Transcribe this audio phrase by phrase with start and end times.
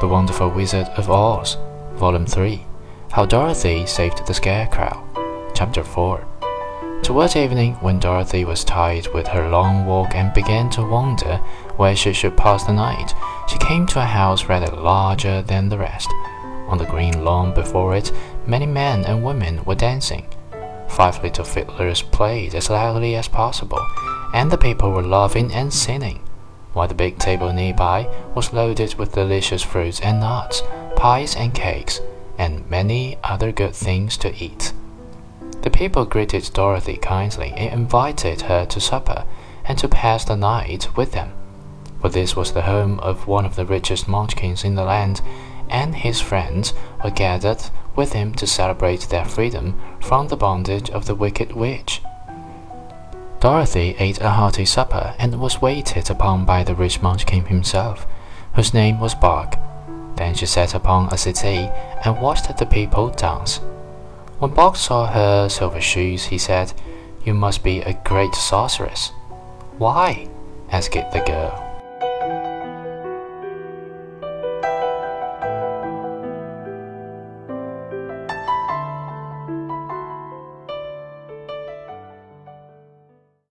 [0.00, 1.58] The Wonderful Wizard of Oz,
[1.96, 2.64] Volume 3
[3.12, 5.04] How Dorothy Saved the Scarecrow,
[5.54, 6.26] Chapter 4.
[7.02, 11.36] Towards evening, when Dorothy was tired with her long walk and began to wonder
[11.76, 13.12] where she should pass the night,
[13.46, 16.08] she came to a house rather larger than the rest.
[16.68, 18.10] On the green lawn before it,
[18.46, 20.26] many men and women were dancing.
[20.88, 23.86] Five little fiddlers played as loudly as possible,
[24.32, 26.20] and the people were laughing and singing
[26.72, 30.62] while the big table nearby was loaded with delicious fruits and nuts,
[30.96, 32.00] pies and cakes,
[32.38, 34.72] and many other good things to eat.
[35.62, 39.24] The people greeted Dorothy kindly and invited her to supper
[39.64, 41.32] and to pass the night with them.
[42.00, 45.20] For this was the home of one of the richest munchkins in the land,
[45.68, 46.72] and his friends
[47.04, 47.62] were gathered
[47.94, 51.99] with him to celebrate their freedom from the bondage of the wicked witch.
[53.40, 58.06] Dorothy ate a hearty supper and was waited upon by the rich Munchkin himself,
[58.54, 59.58] whose name was Boq.
[60.16, 61.70] Then she sat upon a settee
[62.04, 63.56] and watched the people dance.
[64.40, 66.74] When Boq saw her silver shoes, he said,
[67.24, 69.12] You must be a great sorceress.
[69.78, 70.28] Why?
[70.70, 71.69] asked the girl.